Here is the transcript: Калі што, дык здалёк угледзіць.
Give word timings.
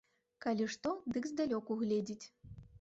Калі 0.45 0.65
што, 0.77 0.95
дык 1.17 1.29
здалёк 1.33 1.71
угледзіць. 1.79 2.21